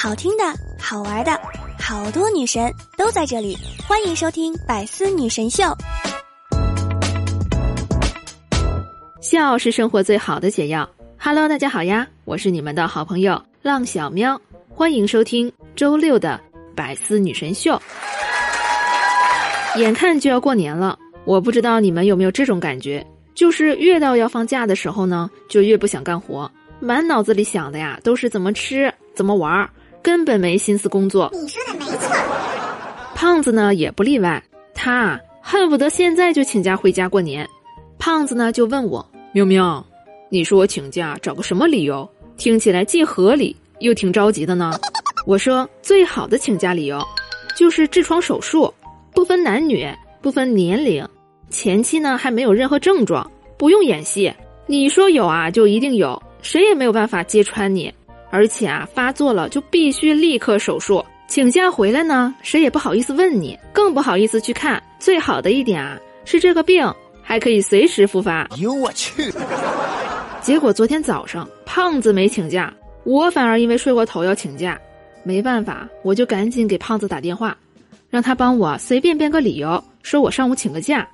[0.00, 0.44] 好听的、
[0.78, 1.32] 好玩的，
[1.76, 5.64] 好多女神都在这里，欢迎收听《百思女神秀》。
[9.20, 10.88] 笑是生活最好的解药。
[11.18, 16.40] Hello，大家好呀，我是你们的好朋友浪小喵，欢迎收听周六的
[16.76, 17.72] 《百思女神秀》。
[19.80, 23.04] 眼看就要过年了，我不知道你们有没有这种感觉，
[23.34, 29.68] 就是越到要放假的时候呢，就越不想干活，满脑子里想的呀都是怎么吃、怎么玩儿，
[30.02, 31.30] 根本没心思工作。
[31.32, 32.16] 你说的没错。
[33.14, 34.42] 胖子呢也不例外，
[34.74, 37.48] 他恨不得现在就请假回家过年。
[37.98, 39.84] 胖子呢就问我：“喵喵，
[40.28, 42.08] 你说我请假找个什么理由？
[42.36, 44.72] 听起来既合理又挺着急的呢？”
[45.26, 47.02] 我说：“最好的请假理由，
[47.56, 48.72] 就是痔疮手术。”
[49.12, 49.84] 不分男女，
[50.22, 51.04] 不分年龄，
[51.50, 54.32] 前期呢还没有任何症状，不用演戏。
[54.66, 57.92] 你说有啊，就一定有，谁也没有办法揭穿你。
[58.30, 61.04] 而且啊，发作了就必须立刻手术。
[61.26, 64.82] 请假回来呢，谁也不好意思问你，更不好意思去看。
[64.98, 66.90] 最好的一点啊，是这个病
[67.22, 68.48] 还可以随时复发。
[68.58, 69.32] 哟我去！
[70.40, 72.72] 结果昨天早上，胖子没请假，
[73.04, 74.80] 我反而因为睡过头要请假。
[75.22, 77.56] 没办法，我就赶紧给胖子打电话。
[78.08, 81.06] 让他帮我随便编个理由，说我上午请个假，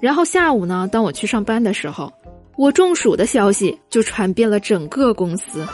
[0.00, 2.10] 然后下午呢，当我去上班的时候，
[2.56, 5.66] 我中暑的消息就传遍了整个公司。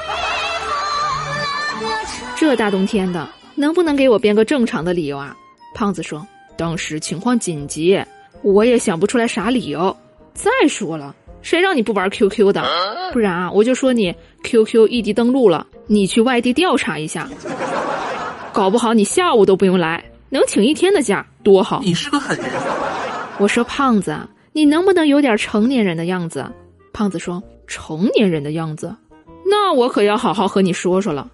[2.36, 5.34] 这大冬天的，能不能给我编个正常的理由啊？
[5.74, 7.98] 胖子说：“当时情况紧急，
[8.42, 9.96] 我也想不出来啥理由。
[10.34, 12.62] 再说了，谁让你不玩 QQ 的？
[13.10, 17.26] 不然啊，我就说你 QQ 异地登录了，你去外地调查一下，
[18.52, 21.80] 搞不好你下午都不用来。”能请一天的假多好！
[21.82, 22.46] 你是个狠人。
[23.38, 24.14] 我说胖子，
[24.52, 26.44] 你能不能有点成年人的样子？
[26.92, 28.94] 胖子说成年人的样子，
[29.48, 31.30] 那我可要好好和你说说了。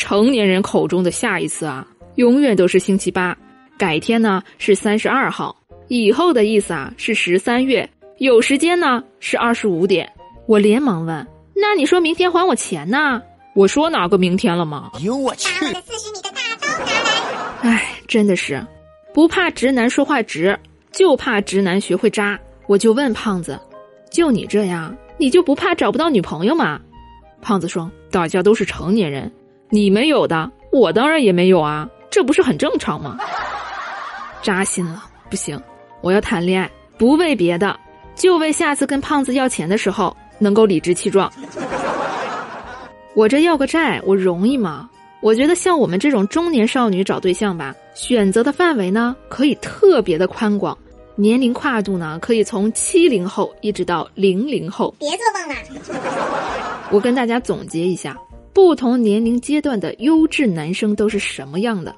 [0.00, 3.36] 成年人口中的下一次啊，永远都是星期八。
[3.76, 5.54] 改天呢是三十二号，
[5.88, 7.86] 以后的意思啊是十三月。
[8.16, 10.10] 有时间呢是二十五点。
[10.46, 13.20] 我连忙问：那你说明天还我钱呢？
[13.54, 14.90] 我说哪个明天了吗？
[15.02, 15.50] 哟我去！
[15.60, 17.70] 把我的四十米的大刀拿来。
[17.70, 18.66] 哎，真的是，
[19.12, 20.58] 不怕直男说话直，
[20.92, 22.40] 就怕直男学会渣。
[22.66, 23.60] 我就问胖子，
[24.10, 26.80] 就你这样，你就不怕找不到女朋友吗？
[27.42, 29.30] 胖子说：“大家都是成年人，
[29.70, 33.16] 你没有的，我当然也没有啊，这不是很正常吗？”
[34.42, 35.60] 扎心了，不行，
[36.00, 37.78] 我要谈恋爱，不为别的，
[38.14, 41.30] 就为下次跟胖子要钱的时候能够理直气壮。
[43.14, 44.88] 我这要个债，我容易吗？
[45.20, 50.76] 我觉得像我们这种中年少女找对象吧，选择的范围呢可以特别的宽广，
[51.16, 54.94] 年龄跨度呢可以从七零后一直到零零后。
[54.98, 56.88] 别做梦了。
[56.90, 58.16] 我跟大家总结一下，
[58.52, 61.94] 不同年龄阶段的优质男生都是什么样的？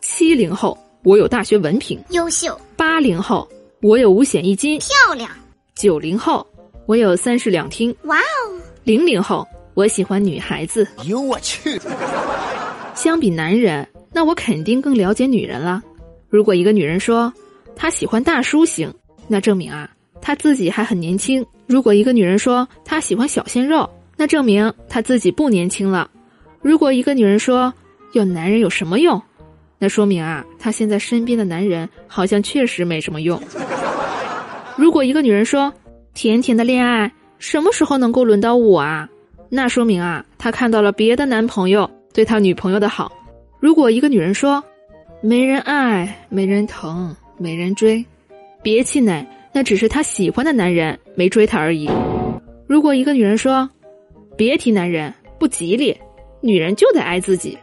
[0.00, 3.48] 七零后，我有大学文凭；优秀，八零后，
[3.82, 5.30] 我有五险一金；漂亮，
[5.74, 6.46] 九零后，
[6.86, 10.86] 我有三室两厅；哇哦，零零后，我喜欢女孩子。
[11.06, 11.80] 哟我去！
[12.94, 15.82] 相比男人，那我肯定更了解女人了。
[16.28, 17.32] 如果一个女人说
[17.76, 18.92] 她喜欢大叔型，
[19.28, 19.90] 那证明啊
[20.20, 26.08] 她自己还很年轻；如果一个女人说她喜欢小鲜肉，那证明她自己不年轻了；
[26.62, 27.72] 如果一个女人说
[28.12, 29.20] 要男人有什么用，
[29.78, 33.40] 那说明啊她现在身边的男人好像确实没什么用。
[34.76, 35.72] 如果一个女人说
[36.14, 39.08] 甜甜的恋爱什么时候能够轮到我啊，
[39.48, 41.90] 那说明啊她看到了别的男朋友。
[42.14, 43.10] 对他女朋友的好，
[43.58, 44.62] 如果一个女人说
[45.20, 48.06] 没人爱、没人疼、没人追，
[48.62, 51.90] 别气馁，那只是她喜欢的男人没追她而已。
[52.68, 53.68] 如果一个女人说
[54.36, 55.96] 别提男人不吉利，
[56.40, 57.56] 女人就得爱自己，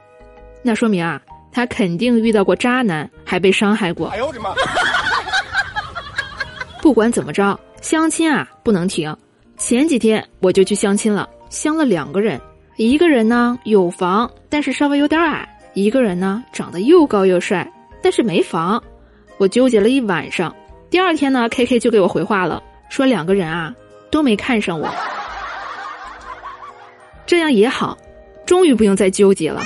[0.63, 1.21] 那说明啊，
[1.51, 4.07] 她肯定遇到过渣男，还被伤害过。
[4.07, 4.53] 哎呦我的妈！
[6.81, 9.15] 不管怎么着，相亲啊不能停。
[9.57, 12.39] 前几天我就去相亲了，相了两个人。
[12.77, 17.71] 一个人呢有房，但是稍微有点矮；一个人呢长得又高又帅，
[18.01, 18.81] 但是没房。
[19.37, 20.55] 我纠结了一晚上，
[20.89, 23.75] 第二天呢，K K 就给我回话了，说两个人啊
[24.09, 24.89] 都没看上我。
[27.31, 27.97] 这样也好，
[28.45, 29.63] 终于不用再纠结了。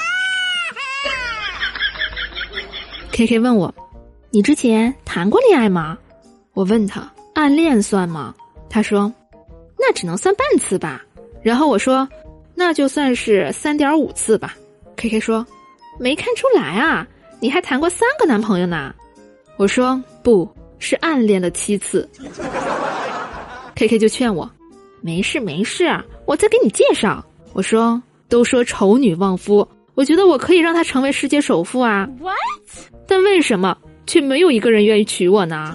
[3.12, 3.74] K K 问我，
[4.30, 5.98] 你之前谈过恋爱吗？
[6.54, 8.36] 我问他，暗恋算吗？
[8.70, 9.12] 他说，
[9.80, 11.04] 那只能算半次吧。
[11.42, 12.08] 然后我说。
[12.54, 14.56] 那就算是三点五次吧。
[14.96, 15.44] K K 说
[16.00, 17.08] ：“没看出来啊，
[17.40, 18.94] 你还谈过三个男朋友呢。”
[19.58, 20.48] 我说：“不
[20.78, 22.08] 是暗恋了七次。
[23.74, 24.48] ”K K 就劝我
[25.02, 32.06] ：“没事没事，我再给你介绍。”我说：“都说丑女旺夫，我觉得我可以让她成为世界首富啊。
[32.20, 32.36] What？
[33.08, 35.74] 但为什么却没有一个人愿意娶我呢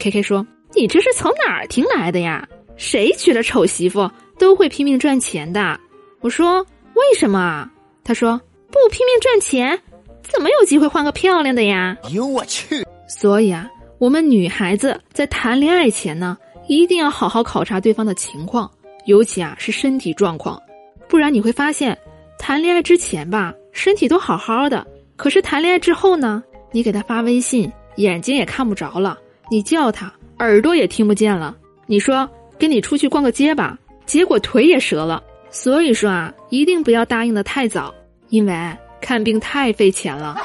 [0.00, 0.44] ？K K 说
[0.74, 2.44] ：“你这是从哪儿听来的呀？
[2.76, 5.78] 谁娶了丑媳妇都会拼命赚钱的。”
[6.20, 7.70] 我说：“为什么？”
[8.02, 8.40] 他说
[8.72, 9.78] ：“不拼命赚钱，
[10.22, 12.84] 怎么有机会换个漂亮的呀？”呦我去！
[13.08, 16.36] 所以啊，我们女孩子在谈恋爱前呢，
[16.66, 18.68] 一定要好好考察对方的情况，
[19.06, 20.60] 尤其啊是身体状况，
[21.08, 21.96] 不然你会发现。
[22.36, 24.86] 谈恋爱之前吧，身体都好好的，
[25.16, 26.42] 可是谈恋爱之后呢，
[26.72, 29.16] 你给他发微信，眼睛也看不着了；
[29.50, 31.56] 你叫他，耳朵也听不见了。
[31.86, 32.28] 你说
[32.58, 35.22] 跟你出去逛个街吧，结果腿也折了。
[35.48, 37.94] 所以说啊，一定不要答应的太早，
[38.28, 40.36] 因为看病太费钱了。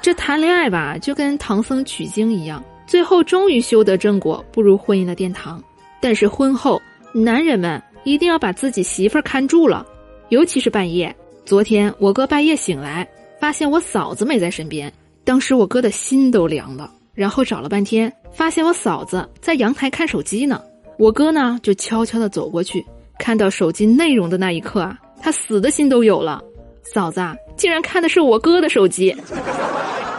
[0.00, 5.62] 这谈恋爱吧，就跟唐僧取经一样，最后终于修得正果，步入婚姻的殿堂。
[6.04, 6.82] 但是婚后，
[7.14, 7.82] 男人们。
[8.04, 9.86] 一定要把自己媳妇儿看住了，
[10.28, 11.16] 尤其是半夜。
[11.46, 13.08] 昨天我哥半夜醒来，
[13.40, 14.92] 发现我嫂子没在身边，
[15.24, 16.90] 当时我哥的心都凉了。
[17.14, 20.60] 然后找了半天，发现我嫂子在阳台看手机呢。
[20.98, 22.84] 我哥呢就悄悄的走过去，
[23.18, 26.42] 看到手机内容的那一刻啊，他死的心都有了。
[26.82, 29.16] 嫂子啊，竟然看的是我哥的手机。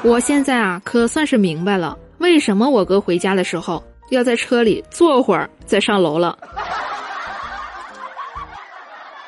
[0.01, 6.37] 我现在啊，可算是明白了，为什么我哥回家的时候要在车里坐会儿再上楼了。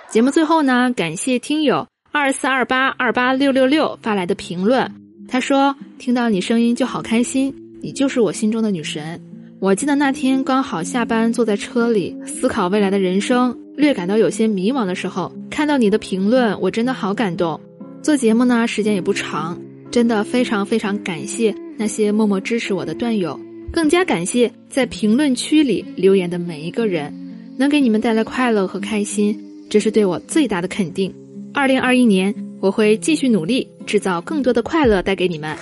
[0.09, 4.91] 节目最后呢，感谢听友二四二八二八六六六发来的评论。
[5.29, 9.21] 他说：“听到你声音就好开心，你就是我心中的女神。”
[9.59, 17.59] 我记得那天刚好下班，坐在车里思考未来的人生，略感到有些迷茫的时候，看到你的评论，我真的好感动。
[18.01, 19.59] 做节目呢，时间也不长，
[19.91, 23.37] 真的非常非常感谢那些默默支持我的段友，
[23.71, 27.13] 更加感谢在评论区里留言的每一个人，
[27.57, 29.37] 能给你们带来快乐和开心。
[29.69, 31.13] 这是对我最大的肯定。
[31.53, 35.55] 二零二一年，我会继续努力，制造更多的快乐带给你们。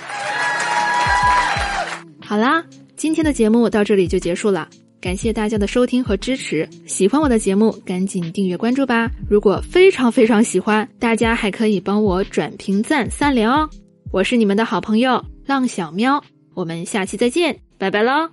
[2.20, 2.64] 好啦，
[2.96, 4.68] 今天的节目到这里就结束了，
[5.00, 6.68] 感谢大家的收听和支持。
[6.86, 9.10] 喜欢我的节目，赶紧订阅关注吧。
[9.28, 13.68] 如果非常非常喜欢，大家还可以帮我转评赞三连哦。
[14.12, 16.22] 我是你们的好朋友浪小喵，
[16.54, 18.24] 我们下期再见，拜拜喽。